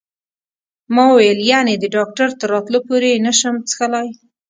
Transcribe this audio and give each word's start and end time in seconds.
ما 0.93 1.03
وویل: 1.09 1.39
یعنې 1.51 1.73
د 1.77 1.85
ډاکټر 1.95 2.29
تر 2.39 2.47
راتلو 2.53 2.79
پورې 2.87 3.07
یې 3.13 3.23
نه 3.25 3.33
شم 3.39 3.55
څښلای؟ 3.67 4.09